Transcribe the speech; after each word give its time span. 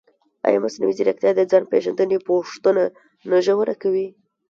ایا 0.47 0.59
مصنوعي 0.65 0.93
ځیرکتیا 0.97 1.31
د 1.35 1.41
ځان 1.51 1.63
پېژندنې 1.71 2.17
پوښتنه 2.29 2.83
نه 3.29 3.37
ژوره 3.45 3.75
کوي؟ 3.81 4.07